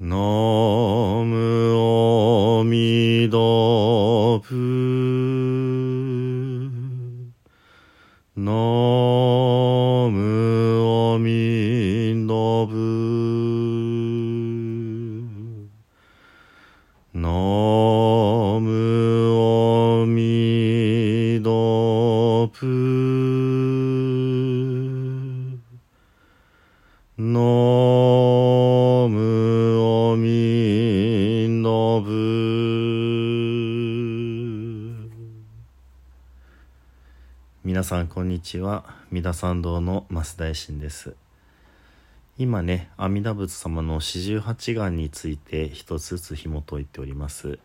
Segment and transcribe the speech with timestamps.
[0.00, 0.14] ナ
[37.88, 38.84] さんこんにちは。
[39.10, 41.14] 三田参道の増大臣です。
[42.36, 47.58] 今ね阿弥陀仏様の四十八願について一つずつ紐解いております。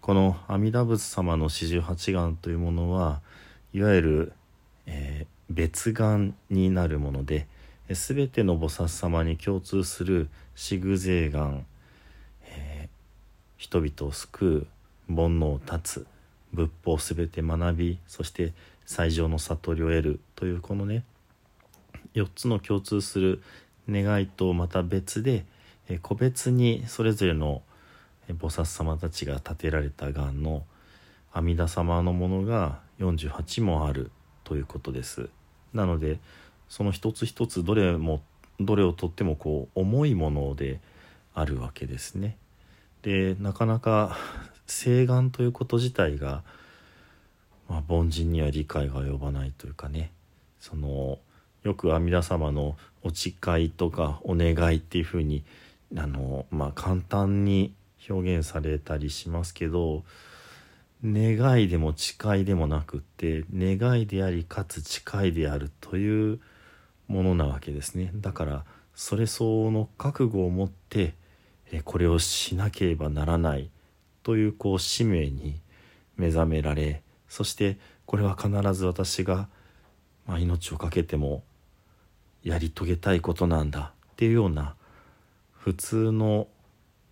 [0.00, 3.20] この阿弥陀仏様の四十八願というものは
[3.72, 4.32] いわゆる、
[4.86, 7.46] えー別願になるもので
[7.88, 11.64] え全ての菩薩様に共通する四愚税願、
[12.42, 12.88] えー
[13.56, 14.66] 人々を救
[15.08, 16.08] う煩悩を断つ。
[16.52, 18.52] 仏法を全て学びそして
[18.86, 21.04] 最上の悟りを得るというこのね
[22.14, 23.42] 4つの共通する
[23.88, 25.44] 願いとまた別で
[26.02, 27.62] 個別にそれぞれの
[28.28, 30.64] 菩薩様たちが立てられた願の
[31.32, 34.10] 阿弥陀様のものが48もある
[34.44, 35.28] ということです。
[35.72, 36.18] なので
[36.68, 38.22] その一つ一つどれも
[38.60, 40.80] どれをとってもこう重いもので
[41.34, 42.36] あるわけですね。
[43.02, 44.16] でなかなか
[44.68, 46.44] 誓願ということ自体が、
[47.68, 50.12] まあ、凡人には理解が及ばないというかね。
[50.60, 51.18] その
[51.64, 55.44] よく阿弥陀様のお誓いとかお願いっていうふうに
[55.96, 57.74] あの、まあ、簡単に
[58.08, 60.04] 表現されたりしますけど
[61.04, 66.40] 願いでも誓いでもなくって願いでありかつ誓いであるという
[67.06, 68.10] ものなわけですね。
[68.16, 71.14] だからそれ相応の覚悟を持って
[71.84, 73.70] これをしなければならない。
[74.28, 75.58] というこう使命に
[76.18, 79.48] 目覚められそしてこれは必ず私が、
[80.26, 81.42] まあ、命を懸けても
[82.42, 84.74] やり遂げたいことなんだっていうような
[85.54, 86.46] 普通の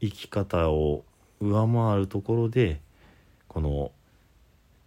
[0.00, 1.04] 生き方を
[1.38, 2.80] 上回るところで
[3.46, 3.92] この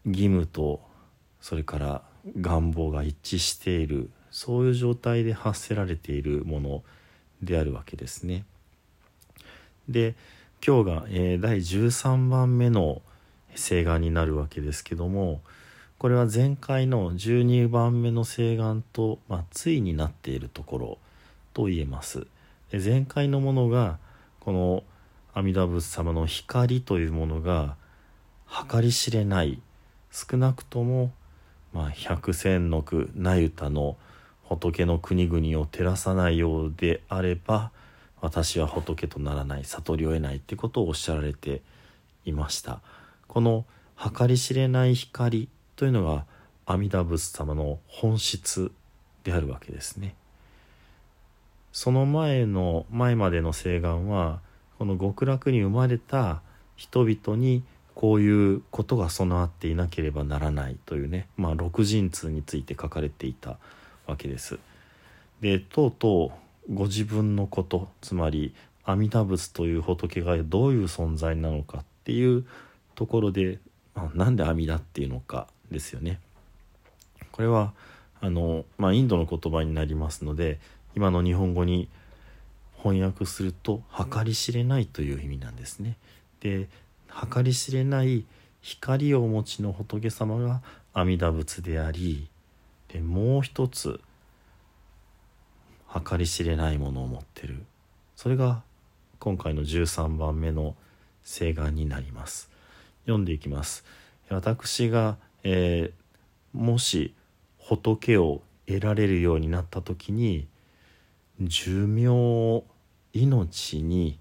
[0.05, 0.81] 義務と
[1.39, 2.01] それから
[2.41, 6.83] 願望が一致しているそういう状態で発せられているもの
[7.41, 8.43] であるわけですね。
[9.87, 10.17] で
[10.65, 13.01] 今日が、えー第13番目の
[13.55, 15.41] 請願になるわけですけども
[15.97, 20.97] これは前回の12番目の請願と、まあ、対になっているところ
[21.53, 22.27] と言えます。
[22.71, 23.97] 前回のものが
[24.39, 24.83] この
[25.33, 27.75] 阿弥陀仏様の光というものが
[28.69, 29.59] 計り知れない
[30.11, 31.11] 少なくとも、
[31.73, 33.97] まあ、百千の句那由他の
[34.43, 37.71] 仏の国々を照らさないようであれば
[38.21, 41.61] 私は仏とならない悟りを得ないってことをおっしゃられて
[42.25, 42.81] いました
[43.27, 43.65] この
[43.97, 46.25] 計り知れない光というのが
[46.65, 48.71] 阿弥陀仏様の本質
[49.23, 50.15] であるわけですね
[51.71, 54.39] その前の前までの請願は
[54.77, 56.41] この極楽に生まれた
[56.75, 57.63] 人々に
[57.95, 63.57] こういうことが備わっていなければならないというね、まあ、六神通について書かれていた
[64.05, 64.59] わけです。
[65.41, 72.45] でとうとうご自分のことつまり阿弥陀仏という仏がどういう存在なのかっていう
[72.95, 73.59] ところで、
[73.95, 76.19] まあ、なんで阿弥陀っていうのかですよね。
[77.31, 77.73] これは
[78.21, 80.59] あの、まあ、インドの言葉になりますので
[80.95, 81.89] 今の日本語に
[82.77, 85.97] 翻訳すると「計り知れない」という意味なんですね。
[86.39, 86.69] で
[87.33, 88.25] 計り知れない
[88.61, 90.61] 光をお持ちの仏様が
[90.93, 92.27] 阿弥陀仏であり
[92.87, 93.99] でもう一つ
[96.01, 97.63] 計り知れないものを持ってる。
[98.15, 98.63] それが
[99.19, 100.75] 今回の13番目の
[101.23, 102.49] 請願になります。
[103.01, 103.83] 読んでいきます。
[104.29, 106.07] 私が、えー
[106.53, 107.13] もし
[107.59, 110.47] 仏を得られるようになった時に
[111.39, 112.63] 寿命
[113.13, 114.17] 命に、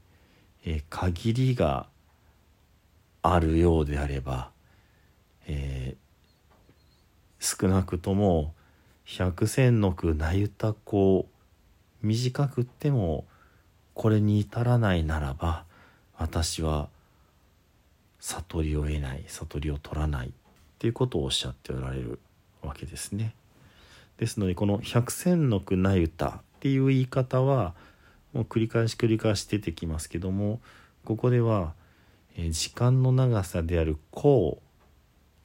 [0.64, 1.86] えー限りが
[3.22, 4.50] あるようであれば、
[5.46, 6.06] えー
[7.38, 8.54] 少なくとも
[9.04, 11.28] 百千の句なゆた子
[12.06, 13.24] 短くっても
[13.94, 15.64] これに至らないならば
[16.16, 16.88] 私は
[18.20, 20.30] 悟りを得ない悟りを取らないっ
[20.78, 22.18] ていうことをおっしゃっておられる
[22.62, 23.34] わけですね。
[24.18, 27.74] ですのでこの「百千の句なゆた」っていう言い方は
[28.32, 30.60] もう繰り返し繰り返し出てきますけども
[31.04, 31.74] ここでは、
[32.50, 34.58] 時間の長さである光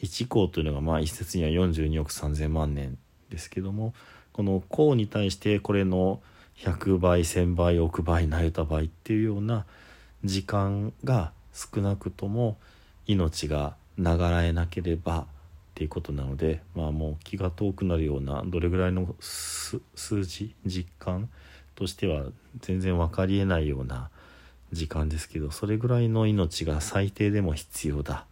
[0.01, 2.97] 1光というのがまあ一説には42億3,000万年
[3.29, 3.93] ですけども
[4.33, 6.21] この光に対してこれの
[6.57, 9.65] 100倍1,000倍億倍なれた倍っていうような
[10.23, 12.57] 時間が少なくとも
[13.07, 15.25] 命が流れなければっ
[15.73, 19.79] ていうことなのでまあもう気が遠くなるようなどれぐらいの数
[20.23, 21.29] 字実感
[21.75, 22.25] としては
[22.59, 24.09] 全然分かりえないような
[24.71, 28.25] 時間ですけどそれぐらいの命が最低でも必要だ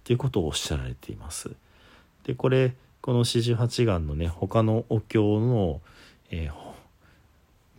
[0.00, 1.50] っていうことをおっしゃられています。
[2.24, 5.80] でこれこの四十八願のね他のお経の、
[6.30, 6.52] えー、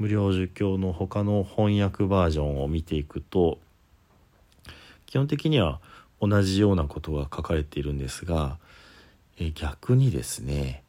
[0.01, 3.59] 無料受経の他の翻訳バージョンを見ていくと
[5.05, 5.79] 基本的には
[6.19, 8.57] 同じようなことが書かれているんですが、
[9.39, 10.83] え、逆にですね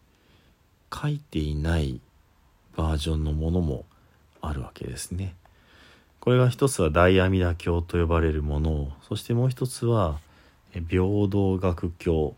[0.90, 2.00] 書いていない
[2.74, 3.84] バージョンのものも
[4.40, 5.34] あるわけですね。
[6.20, 10.20] これが一つは大阿弥陀経と呼ばれるものそしてもう一つは
[10.72, 12.34] 平等学経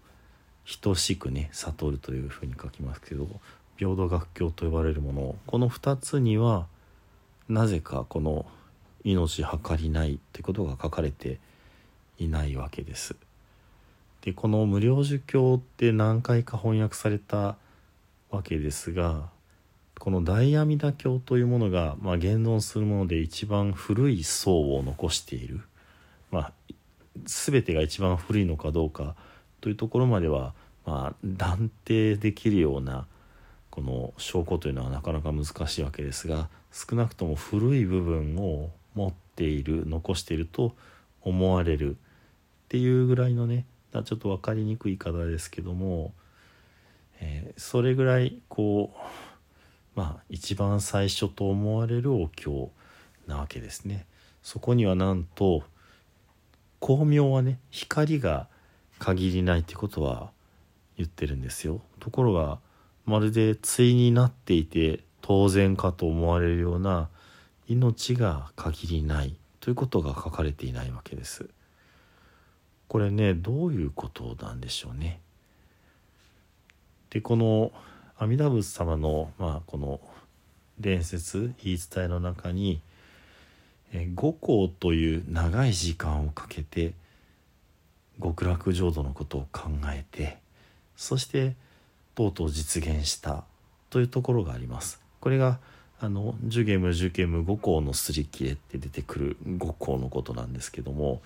[0.81, 3.29] 等しくね悟るというふうに書きますけど
[3.77, 6.67] 平等学教と呼ばれるものこの2つには
[7.49, 8.47] なぜかこの
[9.05, 11.39] 「命計りない」ってことが書かれて
[12.19, 13.17] いないわけです。
[14.23, 17.57] でこの「無料儒教」って何回か翻訳された
[18.31, 19.29] わけですが
[19.99, 25.61] この大阿弥陀経というものが、まあ、現存するもので一番古い層を残している、
[26.31, 26.53] まあ、
[27.25, 29.15] 全てが一番古いのかどうか
[29.61, 30.53] というところまでは、
[30.85, 33.07] まあ、断定できるような
[33.75, 40.77] この証拠というのはなかなか難しいわけですが少なくとも古い部分を持っている残していると
[41.23, 41.97] 思われるっ
[42.69, 46.13] ていうぐらいのねちょっと分かりにくい方ですけども、
[47.19, 52.71] えー、それぐらいこうまあ一番最初と思われるお経
[53.27, 54.07] なわけですね。
[54.45, 55.65] そこにはなんと
[56.81, 58.47] 光明はね光が
[59.01, 60.31] 限りないってことは
[60.97, 62.61] 言ってるんですよところが
[63.07, 67.09] まるで対になっていて当然かと思われるような
[67.69, 71.49] 命が限りないということが書かれていないわけです。
[72.89, 75.21] これねどういうことなんでしょうね。
[77.11, 77.73] でこの
[78.19, 80.01] 阿弥陀仏様のまあこの
[80.79, 82.81] 伝説言い伝えの中に
[84.15, 86.93] 五行という長い時間をかけて
[88.21, 90.39] 極楽浄土のことを考えて
[90.97, 91.55] そして
[92.15, 93.45] とうとう実現した
[93.91, 95.01] というところがあります。
[95.21, 95.59] これが
[96.01, 101.23] あの「ジュゲムジュゲム五行のすり切れ」って出てくる五行のことなんですけども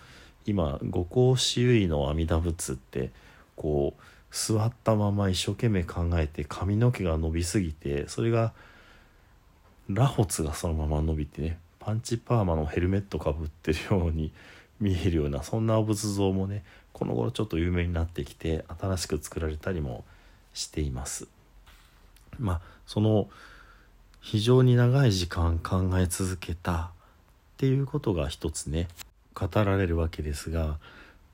[0.46, 3.10] 今五行四唯の阿弥陀仏って
[3.56, 8.52] こう座ったまま一生懸命考えて髪の毛が伸びすぎてそれが
[9.88, 14.32] 螺髪がそのまま伸びてねパンチパーマのヘルメットかぶってるように
[14.80, 16.62] 見えるようなそんなお仏像もね
[16.92, 20.17] この頃ちょっと有名になってきて新しく作られたりもして
[20.54, 21.28] しています
[22.38, 23.28] まあその
[24.20, 26.88] 非常に長い時間考え続けたっ
[27.56, 28.88] ていうことが一つね
[29.34, 30.78] 語られるわけですが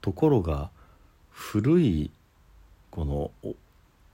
[0.01, 0.71] ところが
[1.31, 2.11] 古い
[2.91, 3.31] この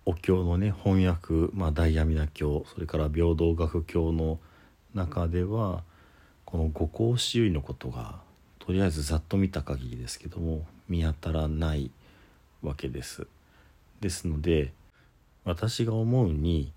[0.06, 4.38] お経のね翻訳、まあ、大阿弥陀経それから平等学経の
[4.94, 5.82] 中では
[6.44, 8.20] この五行四唯のことが
[8.58, 11.90] とりあえずざっと見た限りですけども見当たらない
[12.62, 13.26] わけです。
[14.00, 14.72] ですので
[15.44, 16.72] 私が思うに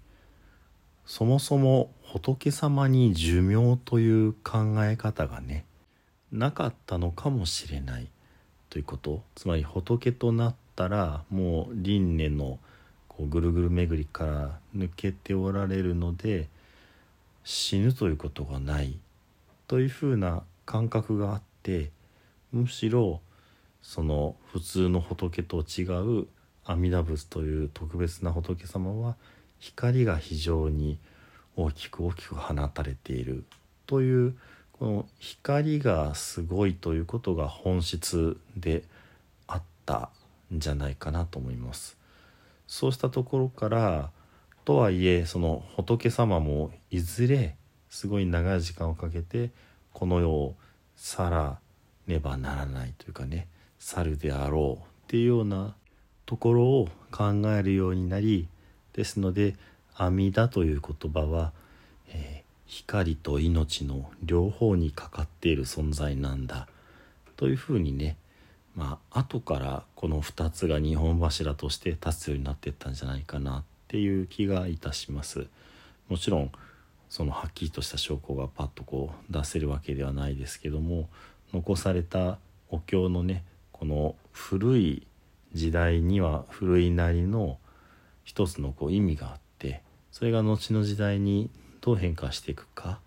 [1.05, 5.65] そもそも仏様に寿命という考え方がね
[6.31, 8.07] なかったのかもしれない
[8.69, 9.21] ということ。
[9.35, 12.57] つまり仏となったらもう輪廻の
[13.07, 16.49] こうぐるぐる巡りから抜けておられるので
[17.43, 18.97] 死ぬということがない
[19.67, 21.91] というふうな感覚があって
[22.51, 23.21] むしろ
[23.81, 25.83] その普通の仏と違
[26.21, 26.27] う
[26.65, 29.15] 阿弥陀仏という特別な仏様は
[29.59, 30.97] 光が非常に
[31.55, 33.43] 大きく大きく放たれている
[33.85, 34.35] という
[34.73, 38.83] この光がすごいということが本質で
[39.47, 40.09] あった
[40.53, 41.97] んじゃないかなと思います。
[42.67, 44.09] そうしたところから
[44.65, 47.55] とはいえその仏様もいずれ
[47.89, 49.51] すごい長い時間をかけて
[49.91, 50.55] この世を
[50.95, 51.59] 去ら
[52.07, 53.47] ねばならないというかね
[53.79, 55.75] 去るであろうっていうような
[56.25, 58.47] ところを考えるようになり
[58.93, 59.55] ですので
[59.95, 61.51] 「阿弥陀」という言葉は、
[62.09, 66.67] えー、光と命の両方にかかっている存在なんだ
[67.35, 68.17] というふうにね
[68.75, 75.47] まあ後からこの2つが日本柱として立つようになっていったんじゃないかなっていう気がいたします。
[76.09, 76.51] もちろん
[77.09, 81.09] そのはっきりとした証拠がパッとこう出せるわけではないですけども
[81.53, 82.39] 残された
[82.69, 85.05] お経のねこの古い
[85.53, 87.57] 時代には古いなりの
[88.23, 89.81] 一つのこう意味があって
[90.11, 91.49] それが後の時代に
[91.81, 92.97] どう変化していくかっ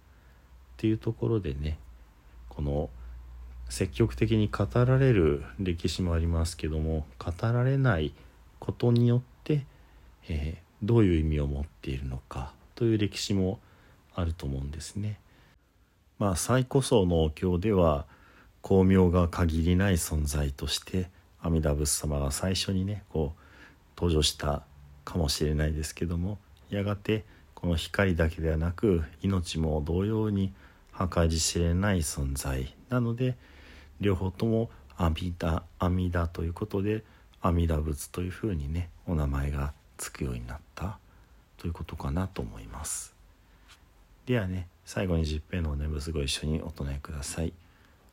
[0.76, 1.78] ていうところでね
[2.48, 2.90] この
[3.68, 8.12] 積極的に語られる歴史もありますけども語られない
[8.58, 9.64] ことによって、
[10.28, 13.58] えー、どういう意味を持っているのかという歴史も
[14.14, 15.18] あると思うんですね。
[16.18, 18.06] まあ最古僧のお経では
[18.62, 21.10] 光明が限りない存在として
[21.46, 23.40] 阿弥陀仏様が最初にねこう
[23.96, 24.62] 登場した
[25.04, 26.38] かもしれないですけども
[26.70, 27.24] やがて
[27.54, 30.52] この光だけではなく命も同様に
[30.98, 32.74] 計り知れない存在。
[32.88, 33.36] なので
[34.00, 37.04] 両方とも阿弥陀阿弥陀ということで
[37.40, 40.98] 阿弥陀仏というふうにねお名前がつくようになった。
[41.56, 43.14] ということかなと思います。
[44.26, 47.52] ではね最後に十平のお念仏ご一緒にお唱えください。